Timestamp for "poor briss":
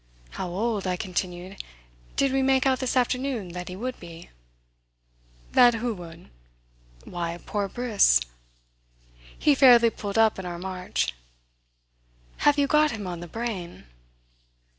7.45-8.19